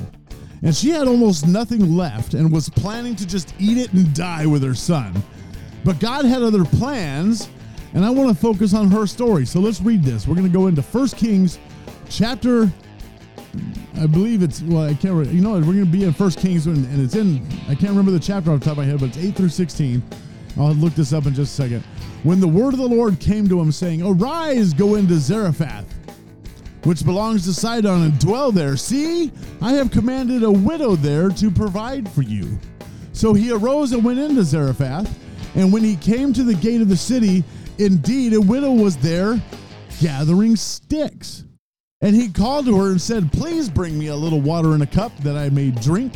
And 0.63 0.75
she 0.75 0.89
had 0.89 1.07
almost 1.07 1.47
nothing 1.47 1.95
left 1.95 2.33
and 2.33 2.51
was 2.51 2.69
planning 2.69 3.15
to 3.15 3.27
just 3.27 3.53
eat 3.59 3.77
it 3.77 3.93
and 3.93 4.13
die 4.15 4.45
with 4.45 4.63
her 4.63 4.75
son. 4.75 5.21
But 5.83 5.99
God 5.99 6.25
had 6.25 6.41
other 6.41 6.65
plans, 6.65 7.49
and 7.93 8.05
I 8.05 8.09
want 8.09 8.29
to 8.29 8.35
focus 8.35 8.73
on 8.73 8.89
her 8.91 9.07
story. 9.07 9.45
So 9.45 9.59
let's 9.59 9.81
read 9.81 10.03
this. 10.03 10.27
We're 10.27 10.35
going 10.35 10.47
to 10.47 10.53
go 10.53 10.67
into 10.67 10.81
1 10.81 11.07
Kings 11.09 11.59
chapter 12.09 12.71
I 13.99 14.07
believe 14.07 14.41
it's 14.41 14.61
well, 14.61 14.87
I 14.87 14.93
can't. 14.93 15.27
You 15.27 15.41
know, 15.41 15.53
we're 15.53 15.61
going 15.61 15.79
to 15.79 15.85
be 15.85 16.05
in 16.05 16.13
First 16.13 16.39
Kings, 16.39 16.67
and, 16.67 16.85
and 16.87 17.01
it's 17.03 17.15
in. 17.15 17.45
I 17.67 17.75
can't 17.75 17.89
remember 17.89 18.11
the 18.11 18.19
chapter 18.19 18.51
off 18.51 18.59
the 18.59 18.65
top 18.65 18.71
of 18.73 18.77
my 18.77 18.85
head, 18.85 18.99
but 18.99 19.09
it's 19.09 19.17
eight 19.17 19.35
through 19.35 19.49
sixteen. 19.49 20.01
I'll 20.57 20.73
look 20.73 20.95
this 20.95 21.13
up 21.13 21.25
in 21.25 21.33
just 21.33 21.53
a 21.53 21.63
second. 21.63 21.83
When 22.23 22.39
the 22.39 22.47
word 22.47 22.73
of 22.73 22.79
the 22.79 22.87
Lord 22.87 23.19
came 23.19 23.47
to 23.49 23.59
him, 23.59 23.71
saying, 23.71 24.01
"Arise, 24.01 24.73
go 24.73 24.95
into 24.95 25.17
Zarephath, 25.17 25.85
which 26.83 27.05
belongs 27.05 27.45
to 27.45 27.53
Sidon, 27.53 28.03
and 28.03 28.19
dwell 28.19 28.51
there. 28.51 28.77
See, 28.77 29.31
I 29.61 29.73
have 29.73 29.91
commanded 29.91 30.43
a 30.43 30.51
widow 30.51 30.95
there 30.95 31.29
to 31.29 31.51
provide 31.51 32.09
for 32.09 32.21
you." 32.21 32.59
So 33.13 33.33
he 33.33 33.51
arose 33.51 33.91
and 33.91 34.03
went 34.03 34.19
into 34.19 34.43
Zarephath, 34.43 35.09
and 35.55 35.71
when 35.73 35.83
he 35.83 35.95
came 35.95 36.33
to 36.33 36.43
the 36.43 36.53
gate 36.53 36.81
of 36.81 36.89
the 36.89 36.97
city, 36.97 37.43
indeed 37.77 38.33
a 38.33 38.41
widow 38.41 38.71
was 38.71 38.97
there, 38.97 39.41
gathering 39.99 40.55
sticks. 40.55 41.43
And 42.01 42.15
he 42.15 42.29
called 42.29 42.65
to 42.65 42.77
her 42.77 42.91
and 42.91 43.01
said, 43.01 43.31
Please 43.31 43.69
bring 43.69 43.97
me 43.97 44.07
a 44.07 44.15
little 44.15 44.41
water 44.41 44.73
in 44.73 44.81
a 44.81 44.87
cup 44.87 45.15
that 45.19 45.37
I 45.37 45.49
may 45.49 45.69
drink. 45.69 46.13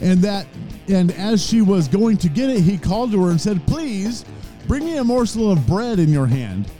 And 0.00 0.20
that 0.20 0.46
and 0.88 1.12
as 1.12 1.44
she 1.44 1.60
was 1.60 1.88
going 1.88 2.16
to 2.18 2.28
get 2.28 2.50
it, 2.50 2.60
he 2.60 2.78
called 2.78 3.12
to 3.12 3.24
her 3.24 3.30
and 3.30 3.40
said, 3.40 3.64
Please 3.66 4.24
bring 4.66 4.84
me 4.84 4.98
a 4.98 5.04
morsel 5.04 5.50
of 5.50 5.66
bread 5.66 5.98
in 5.98 6.10
your 6.10 6.26
hand. 6.26 6.70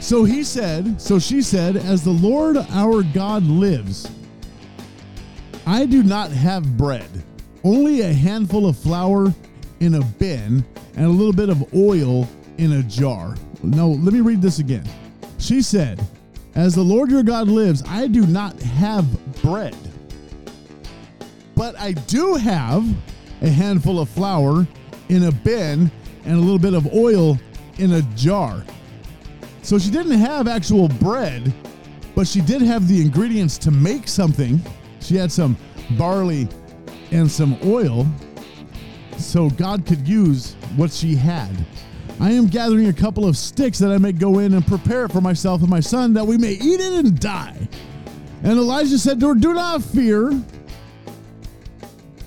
So 0.00 0.24
he 0.24 0.44
said, 0.44 1.00
so 1.00 1.18
she 1.18 1.42
said, 1.42 1.76
As 1.76 2.04
the 2.04 2.10
Lord 2.10 2.56
our 2.56 3.02
God 3.02 3.42
lives, 3.42 4.10
I 5.66 5.84
do 5.86 6.02
not 6.02 6.30
have 6.30 6.76
bread, 6.76 7.10
only 7.64 8.00
a 8.02 8.12
handful 8.12 8.66
of 8.66 8.78
flour 8.78 9.34
in 9.80 9.94
a 9.96 10.04
bin 10.04 10.64
and 10.96 11.06
a 11.06 11.10
little 11.10 11.32
bit 11.32 11.48
of 11.48 11.74
oil 11.74 12.28
in 12.58 12.74
a 12.74 12.82
jar. 12.84 13.34
No, 13.62 13.90
let 13.90 14.14
me 14.14 14.20
read 14.20 14.40
this 14.40 14.60
again. 14.60 14.88
She 15.38 15.62
said, 15.62 16.00
as 16.54 16.74
the 16.74 16.82
Lord 16.82 17.10
your 17.10 17.22
God 17.22 17.48
lives, 17.48 17.82
I 17.86 18.06
do 18.06 18.26
not 18.26 18.58
have 18.60 19.06
bread, 19.42 19.76
but 21.58 21.76
I 21.76 21.90
do 21.90 22.36
have 22.36 22.86
a 23.42 23.48
handful 23.48 23.98
of 23.98 24.08
flour 24.08 24.64
in 25.08 25.24
a 25.24 25.32
bin 25.32 25.90
and 26.24 26.34
a 26.34 26.38
little 26.38 26.58
bit 26.58 26.72
of 26.72 26.86
oil 26.94 27.36
in 27.78 27.94
a 27.94 28.02
jar. 28.14 28.64
So 29.62 29.76
she 29.76 29.90
didn't 29.90 30.20
have 30.20 30.46
actual 30.46 30.86
bread, 30.86 31.52
but 32.14 32.28
she 32.28 32.40
did 32.40 32.62
have 32.62 32.86
the 32.86 33.00
ingredients 33.00 33.58
to 33.58 33.72
make 33.72 34.06
something. 34.06 34.62
She 35.00 35.16
had 35.16 35.32
some 35.32 35.56
barley 35.98 36.48
and 37.10 37.28
some 37.28 37.58
oil, 37.64 38.06
so 39.16 39.50
God 39.50 39.84
could 39.84 40.06
use 40.06 40.54
what 40.76 40.92
she 40.92 41.16
had. 41.16 41.50
I 42.20 42.30
am 42.30 42.46
gathering 42.46 42.86
a 42.86 42.92
couple 42.92 43.26
of 43.26 43.36
sticks 43.36 43.80
that 43.80 43.90
I 43.90 43.98
may 43.98 44.12
go 44.12 44.38
in 44.38 44.54
and 44.54 44.64
prepare 44.64 45.06
it 45.06 45.12
for 45.12 45.20
myself 45.20 45.62
and 45.62 45.70
my 45.70 45.80
son, 45.80 46.12
that 46.14 46.24
we 46.24 46.38
may 46.38 46.52
eat 46.52 46.78
it 46.78 46.92
and 47.04 47.18
die. 47.18 47.68
And 48.44 48.58
Elijah 48.58 48.98
said 48.98 49.18
to 49.20 49.30
her, 49.30 49.34
Do 49.34 49.54
not 49.54 49.82
fear. 49.82 50.40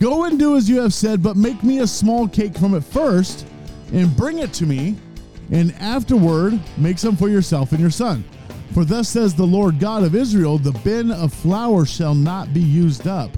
Go 0.02 0.24
and 0.24 0.40
do 0.40 0.58
as 0.58 0.68
you 0.68 0.82
have 0.82 0.96
said, 0.96 1.22
but 1.22 1.38
make 1.38 1.62
me 1.62 1.82
a 1.82 1.88
small 1.88 2.28
cake 2.28 2.58
from 2.58 2.74
it 2.74 2.84
first, 2.84 3.46
and 3.94 4.18
bring 4.18 4.40
it 4.40 4.52
to 4.54 4.66
me, 4.66 4.96
and 5.52 5.76
afterward 5.76 6.60
make 6.76 6.98
some 6.98 7.16
for 7.16 7.30
yourself 7.30 7.72
and 7.72 7.80
your 7.80 7.92
son. 7.92 8.24
For 8.74 8.84
thus 8.84 9.10
says 9.10 9.36
the 9.36 9.46
Lord 9.46 9.80
God 9.80 10.02
of 10.02 10.16
Israel 10.16 10.58
The 10.58 10.72
bin 10.80 11.12
of 11.12 11.32
flour 11.32 11.86
shall 11.86 12.16
not 12.16 12.52
be 12.52 12.62
used 12.62 13.06
up, 13.06 13.30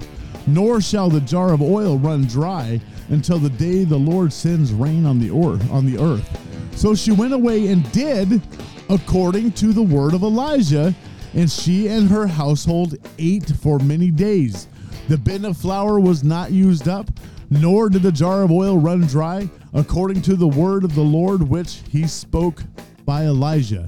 nor 0.46 0.80
shall 0.80 1.10
the 1.10 1.20
jar 1.20 1.52
of 1.52 1.60
oil 1.60 1.98
run 1.98 2.24
dry 2.24 2.80
until 3.10 3.38
the 3.38 3.50
day 3.50 3.84
the 3.84 3.98
Lord 3.98 4.32
sends 4.32 4.72
rain 4.72 5.04
on 5.04 5.18
the 5.18 5.30
on 5.70 5.84
the 5.84 6.02
earth. 6.02 6.40
So 6.78 6.94
she 6.94 7.12
went 7.12 7.34
away 7.34 7.66
and 7.66 7.92
did 7.92 8.40
according 8.88 9.52
to 9.52 9.74
the 9.74 9.82
word 9.82 10.14
of 10.14 10.22
Elijah, 10.22 10.94
and 11.34 11.50
she 11.50 11.88
and 11.88 12.08
her 12.08 12.26
household 12.26 12.94
ate 13.18 13.50
for 13.50 13.78
many 13.80 14.10
days. 14.10 14.66
The 15.08 15.18
bin 15.18 15.44
of 15.44 15.56
flour 15.56 16.00
was 16.00 16.24
not 16.24 16.50
used 16.50 16.88
up, 16.88 17.10
nor 17.50 17.90
did 17.90 18.02
the 18.02 18.12
jar 18.12 18.42
of 18.42 18.50
oil 18.50 18.78
run 18.78 19.02
dry, 19.02 19.50
according 19.74 20.22
to 20.22 20.34
the 20.34 20.48
word 20.48 20.82
of 20.82 20.94
the 20.94 21.02
Lord 21.02 21.42
which 21.42 21.82
he 21.90 22.06
spoke 22.06 22.62
by 23.04 23.24
Elijah. 23.24 23.86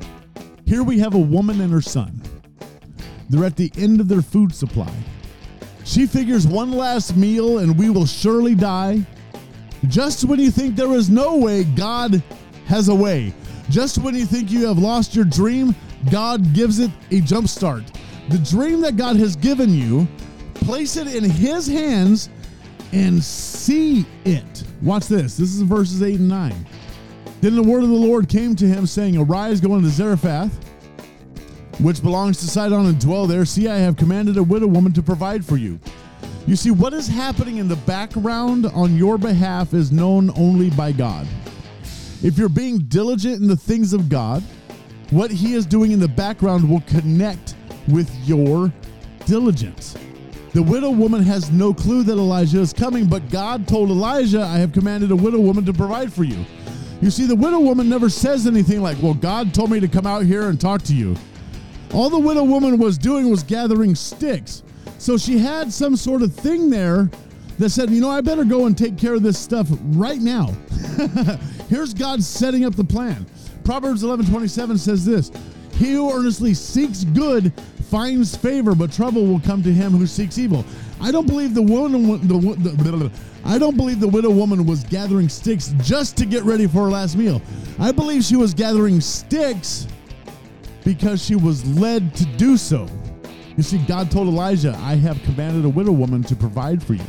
Here 0.67 0.83
we 0.83 0.99
have 0.99 1.15
a 1.15 1.19
woman 1.19 1.61
and 1.61 1.73
her 1.73 1.81
son. 1.81 2.21
They're 3.31 3.47
at 3.47 3.57
the 3.57 3.73
end 3.79 4.01
of 4.01 4.09
their 4.09 4.21
food 4.21 4.55
supply. 4.55 4.93
She 5.85 6.07
figures 6.07 6.47
one 6.47 6.73
last 6.73 7.17
meal 7.17 7.59
and 7.59 7.79
we 7.79 7.89
will 7.89 8.07
surely 8.07 8.55
die. 8.55 9.07
Just 9.89 10.25
when 10.25 10.39
you 10.39 10.51
think 10.51 10.77
there 10.77 10.93
is 10.93 11.09
no 11.09 11.37
way, 11.37 11.65
God 11.65 12.23
has 12.67 12.89
a 12.89 12.95
way. 12.95 13.33
Just 13.71 13.99
when 13.99 14.15
you 14.15 14.27
think 14.27 14.51
you 14.51 14.67
have 14.67 14.79
lost 14.79 15.15
your 15.15 15.25
dream, 15.25 15.75
God 16.11 16.53
gives 16.53 16.79
it 16.79 16.91
a 17.11 17.21
jump 17.21 17.49
start. 17.49 17.85
The 18.29 18.39
dream 18.39 18.81
that 18.83 18.97
God 18.97 19.17
has 19.17 19.37
given 19.37 19.73
you, 19.73 20.07
place 20.57 20.97
it 20.97 21.15
in 21.15 21.25
His 21.25 21.67
hands 21.67 22.29
and 22.93 23.23
see 23.23 24.07
it. 24.25 24.65
Watch 24.83 25.07
this. 25.07 25.37
This 25.37 25.55
is 25.55 25.63
verses 25.63 26.03
8 26.03 26.21
and 26.21 26.29
9. 26.29 26.67
Then 27.41 27.57
the 27.57 27.63
word 27.63 27.83
of 27.83 27.91
the 27.91 27.95
Lord 27.95 28.29
came 28.29 28.57
to 28.57 28.67
him, 28.67 28.87
saying, 28.87 29.17
Arise, 29.17 29.61
go 29.61 29.77
into 29.77 29.89
Zarephath, 29.89 30.53
which 31.81 32.03
belongs 32.03 32.39
to 32.41 32.47
Sidon, 32.47 32.87
and 32.87 32.99
dwell 32.99 33.27
there. 33.27 33.45
See, 33.45 33.69
I 33.69 33.77
have 33.77 33.97
commanded 33.97 34.37
a 34.39 34.43
widow 34.43 34.67
woman 34.67 34.93
to 34.95 35.03
provide 35.03 35.45
for 35.45 35.57
you. 35.57 35.79
You 36.47 36.57
see, 36.57 36.71
what 36.71 36.95
is 36.95 37.07
happening 37.07 37.59
in 37.59 37.69
the 37.69 37.77
background 37.77 38.67
on 38.67 38.97
your 38.97 39.19
behalf 39.19 39.75
is 39.75 39.93
known 39.93 40.31
only 40.37 40.71
by 40.71 40.93
God. 40.93 41.27
If 42.23 42.39
you're 42.39 42.49
being 42.49 42.79
diligent 42.79 43.43
in 43.43 43.49
the 43.49 43.57
things 43.57 43.93
of 43.93 44.09
God, 44.09 44.43
what 45.11 45.31
He 45.31 45.55
is 45.55 45.67
doing 45.67 45.93
in 45.93 46.01
the 46.01 46.09
background 46.09 46.69
will 46.69 46.83
connect 46.83 47.55
with 47.89 48.11
your 48.27 48.73
diligence. 49.27 49.97
The 50.57 50.63
widow 50.63 50.89
woman 50.89 51.23
has 51.23 51.53
no 51.53 51.75
clue 51.75 52.03
that 52.05 52.15
Elijah 52.15 52.61
is 52.61 52.73
coming, 52.73 53.05
but 53.05 53.29
God 53.29 53.69
told 53.69 53.91
Elijah, 53.91 54.41
I 54.41 54.57
have 54.57 54.73
commanded 54.73 55.11
a 55.11 55.15
widow 55.15 55.39
woman 55.39 55.67
to 55.67 55.73
provide 55.75 56.11
for 56.11 56.25
you. 56.25 56.47
You 57.03 57.11
see, 57.11 57.27
the 57.27 57.37
widow 57.37 57.61
woman 57.61 57.91
never 57.91 58.09
says 58.09 58.47
anything 58.47 58.81
like, 58.81 58.97
Well, 59.03 59.13
God 59.13 59.53
told 59.53 59.71
me 59.71 59.81
to 59.81 59.87
come 59.87 60.07
out 60.07 60.25
here 60.25 60.49
and 60.49 60.59
talk 60.59 60.81
to 60.85 60.95
you. 60.95 61.15
All 61.93 62.09
the 62.09 62.19
widow 62.19 62.43
woman 62.43 62.79
was 62.79 62.97
doing 62.97 63.29
was 63.29 63.43
gathering 63.43 63.95
sticks. 63.95 64.63
So 64.97 65.19
she 65.19 65.37
had 65.37 65.71
some 65.71 65.95
sort 65.95 66.23
of 66.23 66.35
thing 66.35 66.71
there 66.71 67.11
that 67.59 67.69
said, 67.69 67.91
You 67.91 68.01
know, 68.01 68.09
I 68.09 68.23
better 68.23 68.47
go 68.47 68.65
and 68.65 68.79
take 68.79 68.97
care 68.97 69.13
of 69.13 69.23
this 69.23 69.39
stuff 69.39 69.69
right 69.89 70.23
now. 70.23 70.57
Here's 71.69 71.93
God 71.93 72.23
setting 72.23 72.65
up 72.65 72.75
the 72.75 72.85
plan. 72.85 73.27
Proverbs 73.63 74.03
11 74.03 74.25
27 74.25 74.79
says 74.79 75.05
this 75.05 75.31
He 75.79 75.93
who 75.93 76.13
earnestly 76.13 76.55
seeks 76.55 77.05
good 77.05 77.53
finds 77.91 78.35
favor, 78.35 78.75
but 78.75 78.93
trouble 78.93 79.27
will 79.27 79.41
come 79.41 79.63
to 79.63 79.73
him 79.73 79.93
who 79.93 80.07
seeks 80.07 80.39
evil. 80.39 80.65
I 81.01 81.13
don't 81.13 81.27
believe 81.27 81.55
the 81.55 81.63
woman, 81.63 82.27
the, 82.27 82.39
the, 82.39 83.11
I 83.45 83.59
don't 83.59 83.77
believe 83.77 84.01
the 84.01 84.09
widow 84.09 84.31
woman 84.31 84.65
was 84.65 84.85
gathering 84.85 85.29
sticks 85.29 85.75
just 85.83 86.17
to 86.17 86.27
get 86.27 86.43
ready 86.45 86.67
for 86.67 86.85
her 86.85 86.91
last 86.91 87.17
meal. 87.17 87.43
I 87.79 87.93
believe 87.93 88.25
she 88.25 88.37
was 88.37 88.55
gathering 88.55 89.01
sticks 89.01 89.87
because 90.85 91.23
she 91.23 91.37
was 91.37 91.65
led 91.79 92.15
to 92.17 92.25
do 92.37 92.57
so. 92.57 92.89
You 93.57 93.63
see, 93.63 93.79
God 93.79 94.11
told 94.11 94.29
Elijah, 94.29 94.77
I 94.81 94.97
have 94.97 95.23
commanded 95.23 95.65
a 95.65 95.69
widow 95.69 95.93
woman 95.93 96.23
to 96.25 96.37
provide 96.37 96.83
for 96.83 96.95
you. 96.95 97.05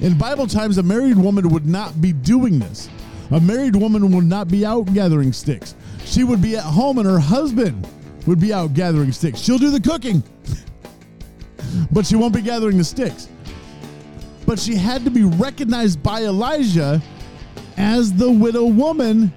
In 0.00 0.16
Bible 0.16 0.46
times, 0.46 0.78
a 0.78 0.82
married 0.82 1.16
woman 1.16 1.48
would 1.48 1.66
not 1.66 2.00
be 2.00 2.12
doing 2.12 2.58
this. 2.58 2.88
A 3.30 3.40
married 3.40 3.74
woman 3.74 4.12
would 4.12 4.24
not 4.24 4.48
be 4.48 4.64
out 4.64 4.92
gathering 4.92 5.32
sticks. 5.32 5.74
She 6.06 6.24
would 6.24 6.40
be 6.40 6.56
at 6.56 6.62
home 6.62 6.98
and 6.98 7.06
her 7.06 7.18
husband 7.18 7.86
would 8.26 8.40
be 8.40 8.52
out 8.52 8.72
gathering 8.72 9.12
sticks. 9.12 9.40
She'll 9.40 9.58
do 9.58 9.70
the 9.70 9.80
cooking, 9.80 10.22
but 11.90 12.06
she 12.06 12.16
won't 12.16 12.32
be 12.32 12.40
gathering 12.40 12.78
the 12.78 12.84
sticks. 12.84 13.28
But 14.46 14.58
she 14.58 14.76
had 14.76 15.04
to 15.04 15.10
be 15.10 15.24
recognized 15.24 16.02
by 16.02 16.22
Elijah 16.22 17.02
as 17.76 18.12
the 18.12 18.30
widow 18.30 18.64
woman 18.64 19.32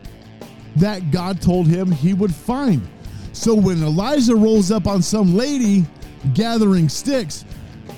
that 0.76 1.12
God 1.12 1.42
told 1.42 1.68
him 1.68 1.92
he 1.92 2.14
would 2.14 2.34
find. 2.34 2.88
So 3.34 3.56
when 3.56 3.84
Elijah 3.84 4.36
rolls 4.36 4.72
up 4.72 4.88
on 4.88 5.02
some 5.02 5.36
lady 5.36 5.86
gathering 6.34 6.88
sticks, 6.88 7.46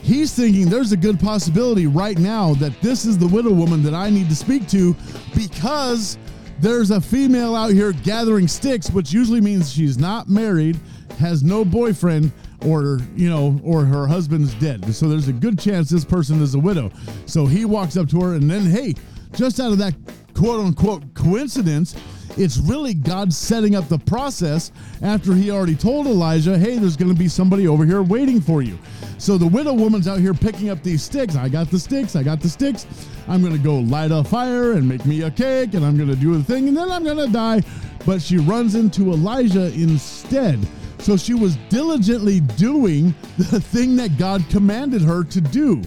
he's 0.02 0.34
thinking 0.34 0.70
there's 0.70 0.94
a 0.94 0.98
good 0.98 1.20
possibility 1.20 1.88
right 1.88 2.18
now 2.18 2.54
that 2.56 2.80
this 2.82 3.06
is 3.06 3.18
the 3.18 3.28
widow 3.28 3.52
woman 3.52 3.84
that 3.84 3.94
I 3.94 4.10
need 4.10 4.30
to 4.30 4.36
speak 4.36 4.68
to 4.70 4.96
because 5.36 6.18
there's 6.62 6.92
a 6.92 7.02
female 7.02 7.56
out 7.56 7.72
here 7.72 7.92
gathering 7.92 8.48
sticks, 8.48 8.90
which 8.90 9.12
usually 9.12 9.42
means 9.42 9.74
she's 9.74 9.98
not 9.98 10.30
married, 10.30 10.80
has 11.18 11.44
no 11.44 11.66
boyfriend, 11.66 12.32
or 12.66 13.00
you 13.16 13.30
know, 13.30 13.60
or 13.64 13.84
her 13.84 14.06
husband's 14.06 14.54
dead. 14.56 14.94
So 14.94 15.10
there's 15.10 15.28
a 15.28 15.34
good 15.34 15.58
chance 15.58 15.90
this 15.90 16.06
person 16.06 16.42
is 16.42 16.54
a 16.54 16.60
widow. 16.60 16.92
So 17.26 17.46
he 17.48 17.66
walks 17.66 17.98
up 17.98 18.08
to 18.10 18.22
her, 18.22 18.36
and 18.36 18.50
then 18.50 18.62
hey, 18.62 18.94
just 19.34 19.60
out 19.60 19.72
of 19.72 19.80
that 19.80 19.96
quote 20.42 20.66
unquote 20.66 21.14
coincidence, 21.14 21.96
it's 22.36 22.58
really 22.58 22.96
God 22.96 23.32
setting 23.32 23.76
up 23.76 23.88
the 23.88 24.00
process 24.00 24.72
after 25.04 25.36
he 25.36 25.52
already 25.52 25.76
told 25.76 26.08
Elijah, 26.08 26.58
hey, 26.58 26.80
there's 26.80 26.98
going 26.98 27.14
to 27.14 27.18
be 27.18 27.28
somebody 27.28 27.68
over 27.68 27.86
here 27.86 28.02
waiting 28.02 28.42
for 28.42 28.64
you. 28.64 28.80
So 29.20 29.38
the 29.38 29.46
widow 29.46 29.74
woman's 29.74 30.08
out 30.08 30.20
here 30.20 30.34
picking 30.34 30.72
up 30.72 30.82
these 30.82 31.04
sticks. 31.04 31.36
I 31.36 31.48
got 31.48 31.70
the 31.70 31.78
sticks. 31.78 32.16
I 32.16 32.24
got 32.24 32.42
the 32.42 32.50
sticks. 32.50 32.88
I'm 33.28 33.42
going 33.42 33.54
to 33.54 33.60
go 33.60 33.82
light 33.82 34.10
a 34.10 34.24
fire 34.24 34.72
and 34.72 34.90
make 34.90 35.06
me 35.06 35.22
a 35.22 35.30
cake 35.30 35.76
and 35.76 35.86
I'm 35.86 35.96
going 35.96 36.10
to 36.10 36.16
do 36.16 36.36
the 36.36 36.44
thing 36.44 36.68
and 36.70 36.76
then 36.76 36.90
I'm 36.90 37.04
going 37.04 37.18
to 37.18 37.32
die. 37.32 37.62
But 38.04 38.20
she 38.20 38.38
runs 38.40 38.74
into 38.74 39.12
Elijah 39.12 39.72
instead. 39.74 40.60
So 40.98 41.18
she 41.18 41.36
was 41.36 41.56
diligently 41.70 42.40
doing 42.40 43.14
the 43.38 43.62
thing 43.62 43.96
that 43.98 44.18
God 44.18 44.44
commanded 44.50 45.04
her 45.04 45.24
to 45.24 45.40
do. 45.40 45.84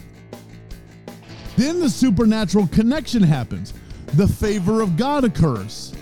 Then 1.57 1.81
the 1.81 1.91
supernatural 1.91 2.69
connection 2.69 3.21
happens. 3.21 3.75
The 4.15 4.29
favor 4.29 4.81
of 4.81 4.97
God 4.97 5.25
occurs. 5.25 5.93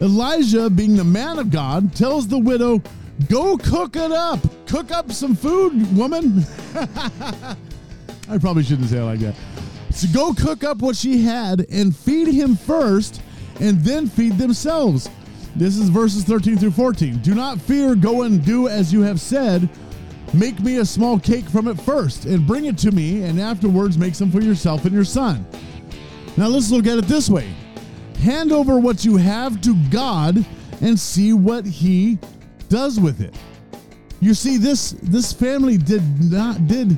Elijah, 0.00 0.70
being 0.70 0.96
the 0.96 1.04
man 1.04 1.38
of 1.38 1.50
God, 1.50 1.94
tells 1.94 2.28
the 2.28 2.38
widow, 2.38 2.80
Go 3.28 3.58
cook 3.58 3.96
it 3.96 4.12
up. 4.12 4.38
Cook 4.66 4.92
up 4.92 5.10
some 5.10 5.34
food, 5.34 5.96
woman. 5.96 6.44
I 8.28 8.38
probably 8.38 8.62
shouldn't 8.62 8.88
say 8.88 8.98
it 8.98 9.02
like 9.02 9.18
that. 9.20 9.34
So 9.90 10.06
go 10.12 10.32
cook 10.32 10.62
up 10.62 10.78
what 10.78 10.96
she 10.96 11.22
had 11.22 11.66
and 11.70 11.94
feed 11.94 12.28
him 12.28 12.54
first, 12.54 13.20
and 13.60 13.80
then 13.80 14.06
feed 14.06 14.38
themselves. 14.38 15.10
This 15.56 15.76
is 15.76 15.88
verses 15.88 16.22
13 16.24 16.58
through 16.58 16.70
14. 16.70 17.18
Do 17.18 17.34
not 17.34 17.60
fear, 17.60 17.96
go 17.96 18.22
and 18.22 18.44
do 18.44 18.68
as 18.68 18.92
you 18.92 19.02
have 19.02 19.20
said. 19.20 19.68
Make 20.32 20.60
me 20.60 20.76
a 20.76 20.84
small 20.84 21.18
cake 21.18 21.48
from 21.48 21.66
it 21.66 21.80
first, 21.80 22.26
and 22.26 22.46
bring 22.46 22.66
it 22.66 22.78
to 22.78 22.92
me, 22.92 23.24
and 23.24 23.40
afterwards 23.40 23.98
make 23.98 24.14
some 24.14 24.30
for 24.30 24.40
yourself 24.40 24.84
and 24.84 24.94
your 24.94 25.04
son. 25.04 25.44
Now 26.38 26.46
let's 26.46 26.70
look 26.70 26.86
at 26.86 26.96
it 26.98 27.06
this 27.06 27.28
way 27.28 27.52
hand 28.20 28.52
over 28.52 28.78
what 28.78 29.04
you 29.04 29.16
have 29.16 29.60
to 29.60 29.74
God 29.90 30.46
and 30.80 30.98
see 30.98 31.32
what 31.32 31.66
he 31.66 32.16
does 32.68 33.00
with 33.00 33.20
it. 33.20 33.34
You 34.20 34.34
see 34.34 34.56
this 34.56 34.92
this 35.02 35.32
family 35.32 35.76
did 35.78 36.02
not 36.30 36.68
did 36.68 36.96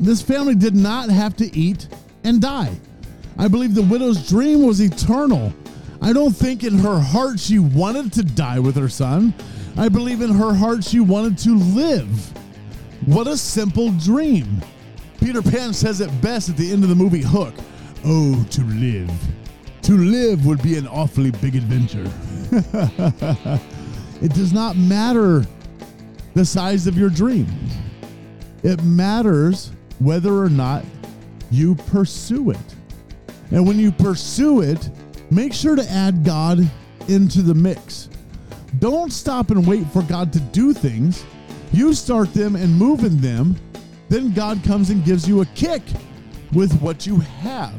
this 0.00 0.22
family 0.22 0.54
did 0.54 0.74
not 0.74 1.10
have 1.10 1.36
to 1.36 1.54
eat 1.54 1.88
and 2.24 2.40
die. 2.40 2.74
I 3.36 3.48
believe 3.48 3.74
the 3.74 3.82
widow's 3.82 4.26
dream 4.26 4.66
was 4.66 4.80
eternal. 4.80 5.52
I 6.00 6.14
don't 6.14 6.32
think 6.34 6.64
in 6.64 6.78
her 6.78 6.98
heart 6.98 7.38
she 7.38 7.58
wanted 7.58 8.14
to 8.14 8.22
die 8.22 8.60
with 8.60 8.76
her 8.76 8.88
son. 8.88 9.34
I 9.76 9.90
believe 9.90 10.22
in 10.22 10.30
her 10.30 10.54
heart 10.54 10.84
she 10.84 11.00
wanted 11.00 11.36
to 11.40 11.58
live. 11.58 12.08
What 13.04 13.26
a 13.26 13.36
simple 13.36 13.90
dream. 13.90 14.62
Peter 15.20 15.42
Pan 15.42 15.74
says 15.74 16.00
it 16.00 16.22
best 16.22 16.48
at 16.48 16.56
the 16.56 16.72
end 16.72 16.82
of 16.82 16.88
the 16.88 16.94
movie 16.94 17.20
Hook. 17.20 17.54
Oh, 18.06 18.44
to 18.50 18.62
live. 18.64 19.10
To 19.82 19.96
live 19.96 20.44
would 20.44 20.62
be 20.62 20.76
an 20.76 20.86
awfully 20.86 21.30
big 21.30 21.56
adventure. 21.56 22.04
it 24.22 24.34
does 24.34 24.52
not 24.52 24.76
matter 24.76 25.46
the 26.34 26.44
size 26.44 26.86
of 26.86 26.98
your 26.98 27.08
dream. 27.08 27.46
It 28.62 28.82
matters 28.82 29.72
whether 30.00 30.34
or 30.34 30.50
not 30.50 30.84
you 31.50 31.76
pursue 31.76 32.50
it. 32.50 32.74
And 33.50 33.66
when 33.66 33.78
you 33.78 33.90
pursue 33.90 34.60
it, 34.60 34.90
make 35.30 35.54
sure 35.54 35.76
to 35.76 35.90
add 35.90 36.24
God 36.24 36.58
into 37.08 37.40
the 37.40 37.54
mix. 37.54 38.10
Don't 38.80 39.12
stop 39.12 39.50
and 39.50 39.66
wait 39.66 39.86
for 39.88 40.02
God 40.02 40.30
to 40.34 40.40
do 40.40 40.74
things. 40.74 41.24
You 41.72 41.94
start 41.94 42.34
them 42.34 42.54
and 42.54 42.74
move 42.74 43.04
in 43.04 43.18
them, 43.18 43.56
then 44.10 44.32
God 44.32 44.62
comes 44.62 44.90
and 44.90 45.02
gives 45.04 45.26
you 45.26 45.40
a 45.40 45.46
kick 45.46 45.82
with 46.52 46.72
what 46.80 47.06
you 47.06 47.16
have. 47.18 47.74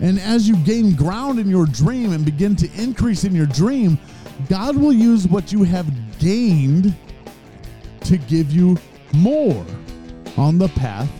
And 0.00 0.18
as 0.18 0.48
you 0.48 0.56
gain 0.64 0.94
ground 0.94 1.38
in 1.38 1.48
your 1.48 1.66
dream 1.66 2.12
and 2.12 2.24
begin 2.24 2.56
to 2.56 2.70
increase 2.80 3.24
in 3.24 3.34
your 3.34 3.46
dream, 3.46 3.98
God 4.48 4.76
will 4.76 4.92
use 4.92 5.28
what 5.28 5.52
you 5.52 5.62
have 5.62 5.86
gained 6.18 6.94
to 8.00 8.16
give 8.16 8.50
you 8.50 8.76
more 9.14 9.64
on 10.36 10.58
the 10.58 10.68
path 10.68 11.10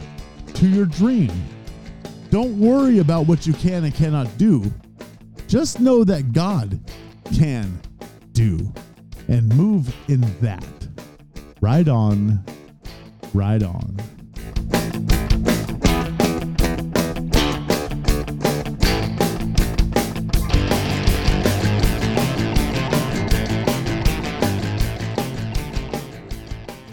to 0.55 0.69
your 0.69 0.87
dream. 0.87 1.31
Don't 2.31 2.59
worry 2.59 2.99
about 2.99 3.27
what 3.27 3.47
you 3.47 3.53
can 3.53 3.85
and 3.85 3.95
cannot 3.95 4.27
do. 4.39 4.65
Just 5.47 5.81
know 5.81 6.03
that 6.05 6.33
God 6.33 6.81
can 7.35 7.81
do 8.33 8.73
and 9.29 9.55
move 9.55 9.95
in 10.09 10.21
that. 10.41 10.65
Ride 11.61 11.89
on, 11.89 12.45
ride 13.35 13.63
on. 13.63 13.97